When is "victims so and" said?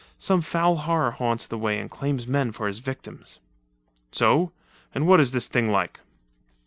2.79-5.05